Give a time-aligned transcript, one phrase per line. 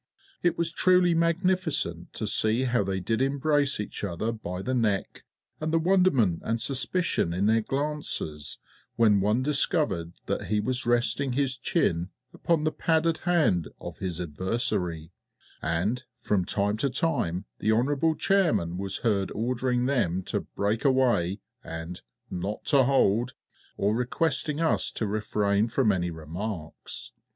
[0.41, 5.25] It was truly magnificent to see how they did embrace each other by the neck,
[5.59, 8.57] and the wonderment and suspicion in their glances
[8.95, 14.19] when one discovered that he was resting his chin upon the padded hand of his
[14.19, 15.11] adversary,
[15.61, 21.41] and from time to time the Hon'ble Chairman was heard ordering them to "break away,"
[21.63, 23.35] and "not to hold,"
[23.77, 27.11] or requesting us to refrain from any remarks.